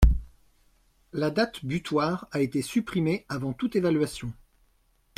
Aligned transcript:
La 1.13 1.29
date 1.29 1.63
butoir 1.63 2.27
a 2.31 2.39
été 2.41 2.63
supprimée 2.63 3.23
avant 3.29 3.53
toute 3.53 3.75
évaluation. 3.75 4.33